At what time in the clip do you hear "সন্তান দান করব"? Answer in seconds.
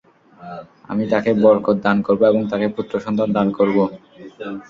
3.05-3.77